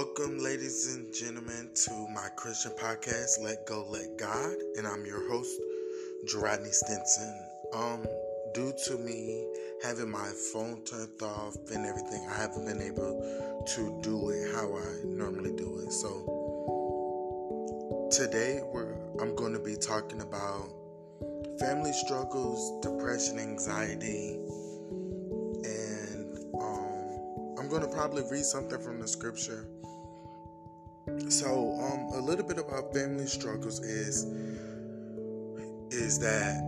Welcome, 0.00 0.38
ladies 0.38 0.96
and 0.96 1.12
gentlemen, 1.12 1.68
to 1.74 1.90
my 2.14 2.30
Christian 2.34 2.72
podcast, 2.72 3.38
Let 3.42 3.66
Go, 3.66 3.86
Let 3.86 4.16
God, 4.16 4.54
and 4.78 4.86
I'm 4.86 5.04
your 5.04 5.28
host, 5.28 5.60
Gerodney 6.24 6.72
Stinson. 6.72 7.38
Um, 7.74 8.06
due 8.54 8.72
to 8.86 8.96
me 8.96 9.46
having 9.82 10.10
my 10.10 10.32
phone 10.54 10.82
turned 10.86 11.20
off 11.20 11.54
and 11.70 11.84
everything, 11.84 12.26
I 12.30 12.34
haven't 12.34 12.64
been 12.64 12.80
able 12.80 13.20
to 13.74 14.00
do 14.02 14.30
it 14.30 14.54
how 14.54 14.74
I 14.74 15.04
normally 15.04 15.52
do 15.52 15.80
it. 15.80 15.92
So 15.92 16.08
today, 18.10 18.62
we're 18.72 18.94
I'm 19.20 19.36
going 19.36 19.52
to 19.52 19.60
be 19.60 19.76
talking 19.76 20.22
about 20.22 20.72
family 21.58 21.92
struggles, 21.92 22.80
depression, 22.80 23.38
anxiety 23.38 24.40
and 25.62 26.38
um, 26.58 27.58
I'm 27.58 27.68
going 27.68 27.82
to 27.82 27.88
probably 27.88 28.22
read 28.30 28.46
something 28.46 28.80
from 28.80 28.98
the 28.98 29.06
scripture. 29.06 29.68
So, 31.28 31.78
um, 31.80 32.10
a 32.14 32.20
little 32.20 32.44
bit 32.44 32.58
about 32.58 32.92
family 32.94 33.26
struggles 33.26 33.80
is 33.80 34.24
is 35.92 36.18
that 36.20 36.60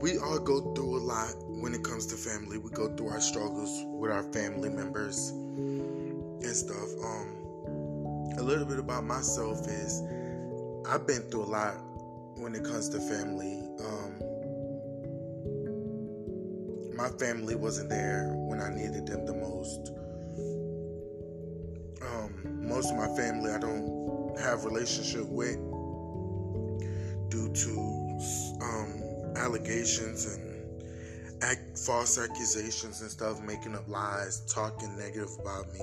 we 0.00 0.16
all 0.18 0.38
go 0.38 0.72
through 0.74 0.96
a 0.96 1.02
lot 1.02 1.34
when 1.60 1.74
it 1.74 1.82
comes 1.82 2.06
to 2.06 2.16
family. 2.16 2.58
We 2.58 2.70
go 2.70 2.88
through 2.96 3.08
our 3.08 3.20
struggles 3.20 3.82
with 3.84 4.10
our 4.10 4.22
family 4.32 4.70
members 4.70 5.30
and 5.30 6.56
stuff. 6.56 6.88
Um, 7.04 7.38
a 8.38 8.42
little 8.42 8.64
bit 8.64 8.78
about 8.78 9.04
myself 9.04 9.66
is 9.66 10.02
I've 10.88 11.06
been 11.06 11.22
through 11.22 11.44
a 11.44 11.50
lot 11.50 11.74
when 12.36 12.54
it 12.54 12.64
comes 12.64 12.88
to 12.90 13.00
family. 13.00 13.62
Um, 13.80 14.22
my 16.96 17.08
family 17.18 17.54
wasn't 17.54 17.90
there 17.90 18.32
when 18.34 18.60
I 18.60 18.70
needed 18.70 19.06
them 19.06 19.26
the 19.26 19.34
most. 19.34 19.92
Most 22.78 22.92
of 22.92 22.96
my 22.96 23.08
family 23.16 23.50
I 23.50 23.58
don't 23.58 24.38
have 24.38 24.64
relationship 24.64 25.26
with 25.26 25.56
due 27.28 27.52
to 27.52 28.60
um, 28.62 29.34
allegations 29.34 30.26
and 30.26 31.76
false 31.76 32.20
accusations 32.20 33.00
and 33.00 33.10
stuff, 33.10 33.42
making 33.42 33.74
up 33.74 33.88
lies, 33.88 34.42
talking 34.46 34.96
negative 34.96 35.28
about 35.40 35.72
me, 35.72 35.80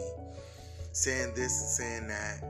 saying 0.94 1.34
this 1.36 1.60
and 1.60 1.70
saying 1.70 2.08
that. 2.08 2.42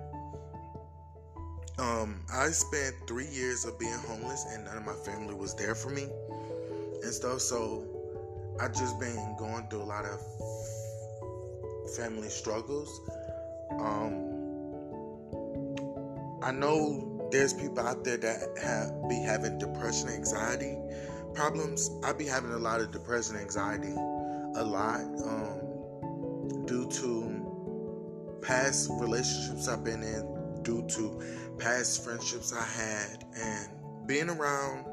Um, 1.79 2.21
I 2.31 2.49
spent 2.49 2.93
three 3.07 3.25
years 3.29 3.65
of 3.65 3.79
being 3.79 3.97
homeless 4.07 4.45
and 4.51 4.65
none 4.65 4.77
of 4.77 4.85
my 4.85 4.93
family 4.93 5.33
was 5.33 5.55
there 5.55 5.73
for 5.73 5.89
me 5.89 6.07
and 7.01 7.11
stuff. 7.11 7.41
So 7.41 7.83
I 8.61 8.67
just 8.67 8.99
been 8.99 9.35
going 9.39 9.67
through 9.71 9.81
a 9.81 9.89
lot 9.89 10.05
of 10.05 10.21
family 11.97 12.29
struggles. 12.29 13.01
Um, 13.79 14.34
I 16.45 16.51
know 16.51 17.27
there's 17.31 17.53
people 17.55 17.79
out 17.79 18.03
there 18.03 18.17
that 18.17 18.59
have 18.61 19.09
be 19.09 19.15
having 19.15 19.57
depression, 19.57 20.09
anxiety 20.09 20.77
problems. 21.33 21.89
I 22.03 22.13
be 22.13 22.27
having 22.27 22.51
a 22.51 22.59
lot 22.59 22.81
of 22.81 22.91
depression, 22.91 23.35
anxiety, 23.35 23.93
a 23.93 24.63
lot 24.63 25.01
um, 25.01 26.65
due 26.67 26.87
to 26.87 28.39
past 28.43 28.91
relationships 28.99 29.67
I've 29.67 29.83
been 29.83 30.03
in, 30.03 30.61
due 30.61 30.85
to 30.87 31.55
past 31.57 32.03
friendships 32.03 32.53
I 32.53 32.63
had, 32.63 33.25
and 33.41 34.07
being 34.07 34.29
around 34.29 34.85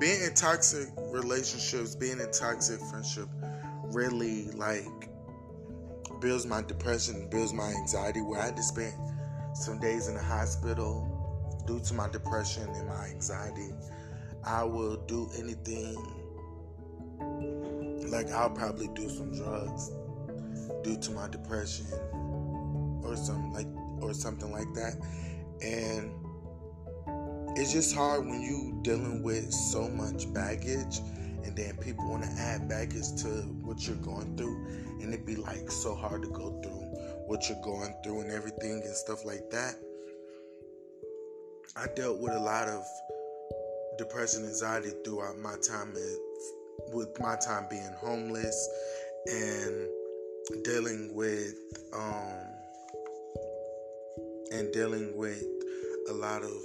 being 0.00 0.20
in 0.20 0.34
toxic 0.34 0.88
relationships, 1.12 1.94
being 1.94 2.18
in 2.18 2.30
toxic 2.32 2.80
friendship 2.90 3.28
really 3.92 4.50
like 4.50 5.08
builds 6.20 6.44
my 6.44 6.60
depression, 6.60 7.28
builds 7.30 7.52
my 7.52 7.70
anxiety 7.70 8.20
where 8.20 8.40
I 8.40 8.50
to 8.50 8.62
spend 8.64 9.09
some 9.54 9.78
days 9.78 10.08
in 10.08 10.14
the 10.14 10.22
hospital 10.22 11.20
due 11.66 11.80
to 11.80 11.94
my 11.94 12.08
depression 12.08 12.68
and 12.74 12.88
my 12.88 13.06
anxiety. 13.06 13.70
I 14.44 14.64
will 14.64 14.96
do 15.06 15.28
anything 15.38 15.96
like 18.10 18.30
I'll 18.32 18.50
probably 18.50 18.88
do 18.88 19.08
some 19.08 19.32
drugs 19.32 19.90
due 20.82 20.96
to 20.96 21.10
my 21.12 21.28
depression 21.28 21.86
or 23.02 23.16
some 23.16 23.52
like 23.52 23.68
or 24.00 24.14
something 24.14 24.50
like 24.50 24.72
that. 24.74 24.96
And 25.62 26.12
it's 27.56 27.72
just 27.72 27.94
hard 27.94 28.26
when 28.26 28.40
you 28.40 28.78
dealing 28.82 29.22
with 29.22 29.52
so 29.52 29.88
much 29.88 30.32
baggage 30.32 31.00
and 31.44 31.56
then 31.56 31.76
people 31.76 32.08
want 32.08 32.22
to 32.22 32.30
add 32.30 32.68
baggage 32.68 33.14
to 33.22 33.28
what 33.62 33.86
you're 33.86 33.96
going 33.96 34.36
through 34.36 34.56
and 35.00 35.12
it'd 35.12 35.26
be 35.26 35.36
like 35.36 35.70
so 35.70 35.94
hard 35.94 36.22
to 36.22 36.28
go 36.28 36.60
through 36.62 36.89
what 37.30 37.48
you're 37.48 37.62
going 37.62 37.94
through 38.02 38.22
and 38.22 38.32
everything 38.32 38.82
and 38.84 38.92
stuff 38.92 39.24
like 39.24 39.48
that 39.50 39.74
i 41.76 41.86
dealt 41.94 42.18
with 42.18 42.32
a 42.32 42.38
lot 42.40 42.66
of 42.66 42.82
depression 43.98 44.44
anxiety 44.44 44.90
throughout 45.04 45.38
my 45.38 45.54
time 45.64 45.94
with 46.92 47.08
my 47.20 47.36
time 47.36 47.68
being 47.70 47.94
homeless 48.00 48.68
and 49.26 49.88
dealing 50.64 51.14
with 51.14 51.54
um 51.94 52.50
and 54.50 54.72
dealing 54.72 55.16
with 55.16 55.44
a 56.08 56.12
lot 56.12 56.42
of 56.42 56.56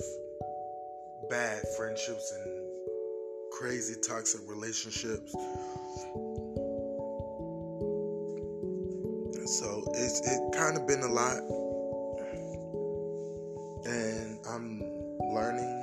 bad 1.29 1.61
friendships 1.77 2.33
and 2.43 2.65
crazy 3.51 3.95
toxic 4.01 4.41
relationships. 4.47 5.35
It's 10.17 10.27
it 10.27 10.57
kind 10.57 10.77
of 10.77 10.87
been 10.87 11.01
a 11.01 11.07
lot, 11.07 11.37
and 13.85 14.39
I'm 14.49 14.79
learning 15.33 15.81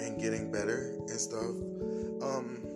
and 0.00 0.20
getting 0.20 0.50
better 0.50 0.96
and 0.98 1.10
stuff. 1.10 1.54
Um, 2.20 2.66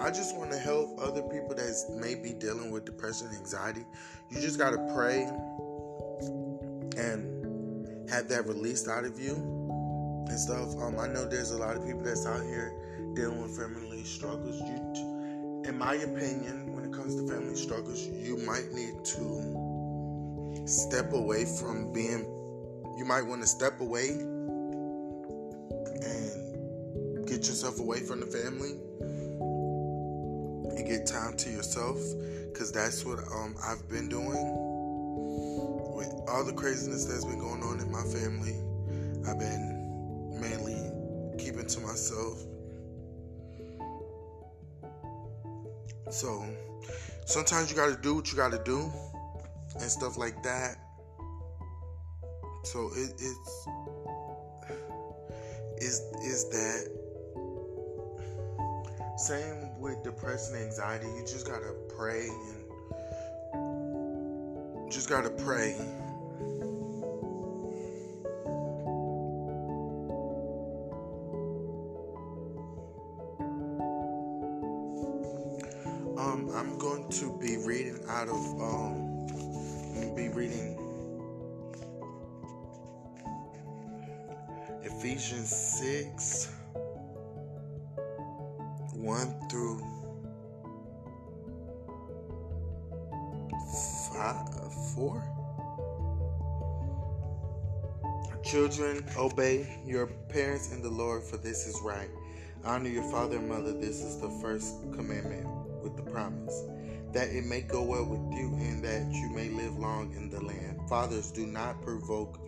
I 0.00 0.10
just 0.10 0.36
want 0.38 0.52
to 0.52 0.58
help 0.58 0.98
other 0.98 1.20
people 1.22 1.54
that 1.54 1.98
may 2.00 2.14
be 2.14 2.32
dealing 2.32 2.70
with 2.70 2.86
depression, 2.86 3.28
anxiety. 3.36 3.84
You 4.30 4.40
just 4.40 4.58
gotta 4.58 4.78
pray 4.94 5.24
and 6.96 8.08
have 8.08 8.28
that 8.28 8.46
released 8.46 8.88
out 8.88 9.04
of 9.04 9.20
you 9.20 9.34
and 10.28 10.40
stuff. 10.40 10.74
Um, 10.80 10.98
I 10.98 11.08
know 11.08 11.26
there's 11.26 11.50
a 11.50 11.58
lot 11.58 11.76
of 11.76 11.84
people 11.84 12.02
that's 12.02 12.24
out 12.24 12.42
here 12.42 12.72
dealing 13.14 13.42
with 13.42 13.54
family 13.54 14.02
struggles. 14.04 14.58
You, 14.62 15.64
in 15.68 15.76
my 15.76 15.94
opinion, 15.94 16.72
when 16.74 16.86
it 16.86 16.92
comes 16.92 17.16
to 17.16 17.28
family 17.28 17.56
struggles, 17.56 18.06
you 18.06 18.38
might 18.38 18.72
need 18.72 19.04
to 19.04 19.63
step 20.64 21.12
away 21.12 21.44
from 21.44 21.92
being. 21.92 22.24
You 22.96 23.04
might 23.04 23.22
want 23.22 23.40
to 23.42 23.46
step 23.46 23.80
away 23.80 24.08
and 26.00 27.26
get 27.26 27.46
yourself 27.46 27.80
away 27.80 28.00
from 28.00 28.20
the 28.20 28.26
family 28.26 28.78
and 30.76 30.86
get 30.86 31.06
time 31.06 31.36
to 31.36 31.50
yourself, 31.50 31.98
because 32.52 32.70
that's 32.72 33.04
what 33.04 33.18
um, 33.32 33.56
I've 33.62 33.88
been 33.88 34.08
doing 34.08 34.36
with 35.94 36.12
all 36.28 36.44
the 36.44 36.52
craziness 36.52 37.04
that's 37.04 37.24
been 37.24 37.38
going 37.38 37.62
on 37.62 37.80
in 37.80 37.90
my 37.90 38.02
family. 38.02 38.54
I've 39.28 39.38
been 39.38 40.38
mainly 40.40 40.90
keeping 41.38 41.66
to 41.66 41.80
myself. 41.80 42.44
So 46.10 46.44
sometimes 47.26 47.70
you 47.70 47.76
gotta 47.76 47.96
do 47.96 48.14
what 48.14 48.30
you 48.30 48.36
gotta 48.36 48.62
do 48.64 48.92
and 49.74 49.90
stuff 49.90 50.16
like 50.16 50.42
that. 50.42 50.76
So 52.64 52.90
it, 52.96 53.12
it's 53.18 53.66
is 55.78 56.00
is 56.22 56.48
that. 56.50 56.90
Same 59.16 59.78
with 59.78 60.02
depression 60.02 60.56
anxiety. 60.56 61.06
You 61.06 61.20
just 61.20 61.46
gotta 61.46 61.72
pray 61.96 62.28
and 62.28 62.64
just 64.90 65.08
gotta 65.08 65.30
pray. 65.30 65.76
Um, 76.18 76.50
I'm 76.54 76.76
going 76.78 77.08
to 77.10 77.38
be 77.38 77.56
reading 77.58 78.00
out 78.08 78.28
of 78.28 78.60
um, 78.60 79.03
be 80.14 80.28
reading 80.28 80.78
Ephesians 84.82 85.50
six 85.50 86.52
one 88.92 89.34
through 89.50 89.80
five 94.12 94.72
four. 94.94 95.22
Children, 98.44 99.04
obey 99.16 99.80
your 99.84 100.06
parents 100.06 100.72
in 100.72 100.80
the 100.80 100.90
Lord, 100.90 101.24
for 101.24 101.38
this 101.38 101.66
is 101.66 101.80
right. 101.82 102.10
Honor 102.64 102.88
your 102.88 103.10
father 103.10 103.38
and 103.38 103.48
mother. 103.48 103.72
This 103.72 104.00
is 104.00 104.20
the 104.20 104.30
first 104.40 104.76
commandment 104.92 105.46
with 105.82 105.96
the 105.96 106.02
promise 106.02 106.62
that 107.14 107.28
it 107.28 107.44
may 107.44 107.60
go 107.60 107.82
well 107.82 108.04
with 108.04 108.38
you 108.38 108.52
and 108.60 108.84
that 108.84 109.06
you 109.12 109.30
may 109.30 109.48
live 109.48 109.78
long 109.78 110.12
in 110.14 110.28
the 110.28 110.40
land. 110.40 110.80
Fathers, 110.88 111.30
do 111.30 111.46
not 111.46 111.80
provoke 111.82 112.40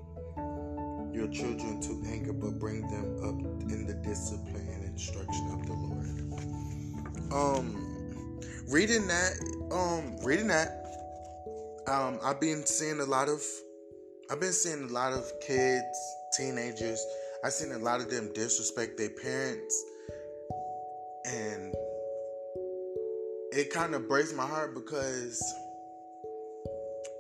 your 1.13 1.29
children 1.29 1.81
to 1.81 2.03
anger, 2.11 2.33
but 2.33 2.59
bring 2.59 2.83
them 2.83 3.17
up 3.25 3.41
in 3.71 3.87
the 3.87 3.95
discipline 3.95 4.69
and 4.75 4.85
instruction 4.85 5.51
of 5.53 5.67
the 5.67 5.73
Lord. 5.73 6.07
Um, 7.33 8.41
reading 8.69 9.07
that, 9.07 9.33
um, 9.73 10.17
reading 10.25 10.49
that, 10.49 10.83
um, 11.87 12.19
I've 12.23 12.41
been 12.41 12.67
seeing 12.67 13.01
a 13.01 13.07
lot 13.07 13.29
of, 13.29 13.43
I've 14.31 14.41
been 14.41 14.53
seeing 14.53 14.83
a 14.91 14.93
lot 14.93 15.13
of 15.13 15.31
kids, 15.41 16.17
teenagers. 16.37 17.05
I've 17.45 17.53
seen 17.53 17.73
a 17.73 17.79
lot 17.79 18.01
of 18.01 18.11
them 18.11 18.33
disrespect 18.35 18.99
their 18.99 19.11
parents, 19.11 19.85
and 21.25 21.66
it 23.56 23.73
kind 23.73 23.94
of 23.94 24.06
breaks 24.06 24.35
my 24.35 24.44
heart 24.44 24.75
because 24.75 25.43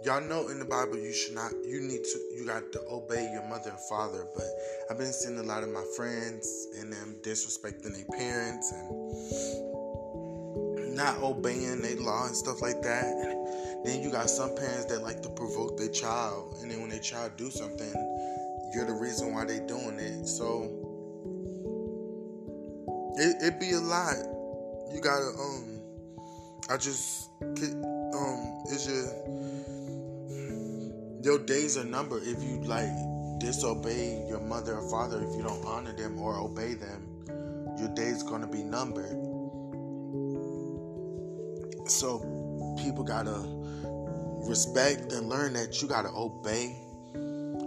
y'all 0.04 0.20
know 0.20 0.48
in 0.48 0.58
the 0.58 0.66
Bible 0.66 0.98
you 0.98 1.10
should 1.10 1.34
not 1.34 1.50
you 1.64 1.80
need 1.80 2.04
to 2.04 2.18
you 2.36 2.44
got 2.44 2.70
to 2.72 2.80
obey 2.90 3.30
your 3.32 3.48
mother 3.48 3.70
and 3.70 3.80
father, 3.88 4.26
but 4.34 4.44
I've 4.90 4.98
been 4.98 5.14
seeing 5.14 5.38
a 5.38 5.42
lot 5.42 5.62
of 5.62 5.70
my 5.70 5.84
friends 5.96 6.68
and 6.78 6.92
them 6.92 7.16
disrespecting 7.22 7.94
their 7.94 8.04
parents 8.18 8.70
and 8.70 8.92
not 10.94 11.22
obeying 11.22 11.80
their 11.80 11.96
law 11.96 12.26
and 12.26 12.36
stuff 12.36 12.60
like 12.60 12.82
that. 12.82 13.80
Then 13.86 14.02
you 14.02 14.10
got 14.10 14.28
some 14.28 14.54
parents 14.54 14.84
that 14.86 15.02
like 15.02 15.22
to 15.22 15.30
provoke 15.30 15.78
their 15.78 15.88
child, 15.88 16.58
and 16.60 16.70
then 16.70 16.82
when 16.82 16.90
their 16.90 17.00
child 17.00 17.32
do 17.38 17.50
something, 17.50 17.94
you're 18.74 18.84
the 18.84 18.92
reason 18.92 19.32
why 19.32 19.46
they 19.46 19.60
doing 19.60 19.98
it. 19.98 20.26
So 20.26 20.68
it 23.16 23.36
it 23.40 23.58
be 23.58 23.72
a 23.72 23.80
lot. 23.80 24.16
You 24.92 25.00
gotta 25.00 25.32
um 25.38 25.75
I 26.68 26.76
just 26.76 27.30
um 27.42 28.62
it's 28.66 28.88
your 28.88 29.04
your 31.22 31.38
days 31.46 31.76
are 31.76 31.84
numbered 31.84 32.24
if 32.24 32.42
you 32.42 32.60
like 32.64 32.90
disobey 33.38 34.26
your 34.28 34.40
mother 34.40 34.78
or 34.78 34.90
father. 34.90 35.22
If 35.22 35.36
you 35.36 35.42
don't 35.42 35.64
honor 35.64 35.92
them 35.92 36.18
or 36.18 36.38
obey 36.38 36.74
them 36.74 37.16
your 37.78 37.88
days 37.94 38.22
gonna 38.22 38.48
be 38.48 38.62
numbered. 38.62 39.12
So 41.88 42.18
people 42.82 43.04
gotta 43.04 43.44
respect 44.48 45.12
and 45.12 45.28
learn 45.28 45.52
that 45.52 45.80
you 45.80 45.88
gotta 45.88 46.10
obey 46.16 46.76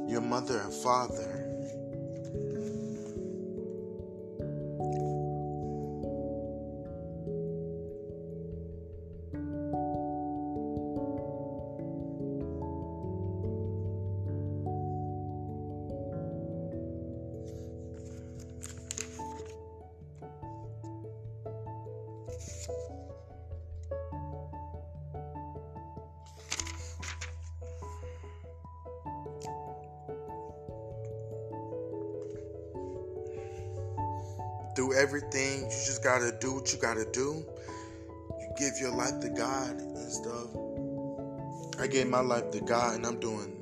your 0.08 0.22
mother 0.22 0.60
and 0.60 0.74
father 0.74 1.49
do 34.80 34.94
everything. 34.94 35.64
You 35.64 35.70
just 35.70 36.02
gotta 36.02 36.32
do 36.40 36.54
what 36.54 36.72
you 36.72 36.80
gotta 36.80 37.04
do. 37.12 37.44
You 38.40 38.48
give 38.58 38.80
your 38.80 38.92
life 38.92 39.20
to 39.20 39.30
God 39.30 39.72
and 39.72 40.10
stuff. 40.10 40.48
I 41.82 41.88
gave 41.88 42.08
my 42.08 42.22
life 42.22 42.50
to 42.52 42.62
God 42.62 42.96
and 42.96 43.06
I'm 43.06 43.20
doing 43.20 43.62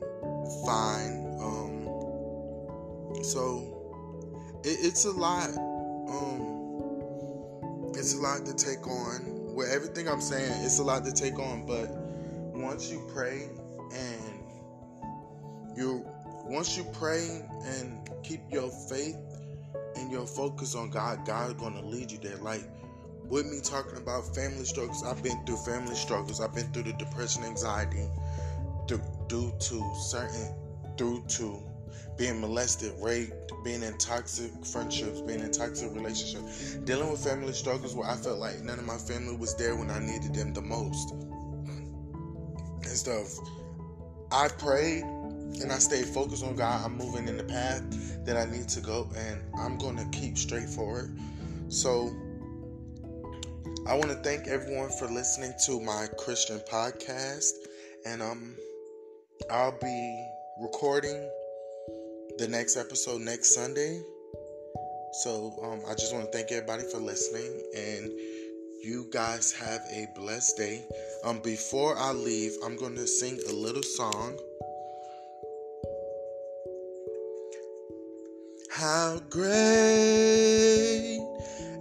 fine. 0.63 1.39
Um, 1.41 3.23
so 3.23 4.59
it, 4.63 4.77
it's 4.83 5.05
a 5.05 5.11
lot. 5.11 5.49
Um, 6.07 6.43
it's 7.95 8.13
a 8.13 8.21
lot 8.21 8.45
to 8.45 8.53
take 8.53 8.85
on. 8.85 9.55
With 9.55 9.71
everything 9.71 10.07
I'm 10.07 10.21
saying, 10.21 10.51
it's 10.63 10.77
a 10.77 10.83
lot 10.83 11.03
to 11.05 11.11
take 11.11 11.39
on. 11.39 11.65
But 11.65 11.89
once 12.53 12.91
you 12.91 13.03
pray 13.11 13.49
and 13.91 14.43
you 15.75 16.05
once 16.45 16.77
you 16.77 16.85
pray 16.93 17.41
and 17.65 18.07
keep 18.21 18.41
your 18.51 18.69
faith 18.69 19.17
your 20.11 20.25
focus 20.25 20.75
on 20.75 20.89
God, 20.89 21.25
God's 21.25 21.53
gonna 21.55 21.81
lead 21.81 22.11
you 22.11 22.17
there. 22.17 22.37
Like 22.37 22.63
with 23.25 23.45
me 23.45 23.59
talking 23.61 23.97
about 23.97 24.35
family 24.35 24.65
struggles, 24.65 25.03
I've 25.03 25.21
been 25.21 25.45
through 25.45 25.57
family 25.57 25.95
struggles. 25.95 26.39
I've 26.39 26.53
been 26.53 26.71
through 26.71 26.83
the 26.83 26.93
depression, 26.93 27.43
anxiety, 27.43 28.07
due, 28.87 29.01
due 29.27 29.53
to 29.59 29.93
certain, 29.95 30.55
through 30.97 31.23
to 31.29 31.61
being 32.17 32.41
molested, 32.41 32.93
raped, 32.99 33.51
being 33.63 33.83
in 33.83 33.97
toxic 33.97 34.51
friendships, 34.65 35.21
being 35.21 35.41
in 35.41 35.51
toxic 35.51 35.93
relationships, 35.93 36.75
dealing 36.85 37.11
with 37.11 37.23
family 37.23 37.53
struggles 37.53 37.95
where 37.95 38.09
I 38.09 38.15
felt 38.15 38.39
like 38.39 38.61
none 38.61 38.79
of 38.79 38.85
my 38.85 38.97
family 38.97 39.35
was 39.35 39.55
there 39.55 39.75
when 39.75 39.91
I 39.91 39.99
needed 39.99 40.33
them 40.33 40.53
the 40.53 40.61
most, 40.61 41.11
and 41.11 42.85
stuff. 42.85 43.37
I 44.31 44.47
prayed 44.47 45.03
and 45.61 45.71
I 45.71 45.79
stay 45.79 46.03
focused 46.03 46.43
on 46.43 46.55
God, 46.55 46.85
I'm 46.85 46.97
moving 46.97 47.27
in 47.27 47.37
the 47.37 47.43
path 47.43 48.25
that 48.25 48.37
I 48.37 48.45
need 48.45 48.67
to 48.69 48.81
go, 48.81 49.09
and 49.15 49.41
I'm 49.59 49.77
going 49.77 49.97
to 49.97 50.05
keep 50.17 50.37
straight 50.37 50.69
forward. 50.69 51.17
So, 51.69 52.15
I 53.87 53.95
want 53.95 54.09
to 54.09 54.15
thank 54.15 54.47
everyone 54.47 54.89
for 54.89 55.07
listening 55.07 55.53
to 55.65 55.79
my 55.79 56.07
Christian 56.17 56.59
podcast, 56.71 57.51
and 58.05 58.21
um, 58.21 58.55
I'll 59.49 59.77
be 59.79 60.27
recording 60.59 61.29
the 62.37 62.47
next 62.47 62.77
episode 62.77 63.21
next 63.21 63.55
Sunday. 63.55 64.01
So, 65.23 65.57
um, 65.63 65.81
I 65.89 65.93
just 65.93 66.13
want 66.13 66.25
to 66.25 66.37
thank 66.37 66.51
everybody 66.51 66.83
for 66.91 66.99
listening, 66.99 67.63
and 67.75 68.11
you 68.83 69.07
guys 69.11 69.51
have 69.53 69.81
a 69.91 70.07
blessed 70.15 70.57
day. 70.57 70.85
Um, 71.23 71.39
before 71.39 71.97
I 71.97 72.11
leave, 72.11 72.53
I'm 72.63 72.75
going 72.75 72.95
to 72.95 73.07
sing 73.07 73.39
a 73.49 73.53
little 73.53 73.83
song. 73.83 74.37
How 78.79 79.17
great 79.31 81.17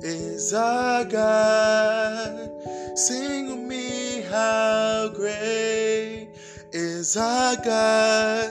is 0.01 0.55
our 0.55 1.05
God? 1.05 2.51
Sing 2.95 3.49
with 3.49 3.69
me, 3.69 4.23
how 4.23 5.11
great 5.15 6.31
is 6.73 7.19
our 7.19 7.57
God? 7.57 8.51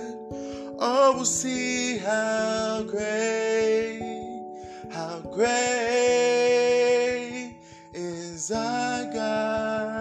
Oh, 0.77 1.13
we'll 1.15 1.25
see 1.25 1.97
how 1.97 2.83
great, 2.83 3.99
how 4.91 5.21
great 5.33 5.55
is 7.95 8.51
our 8.51 9.05
God. 9.11 9.94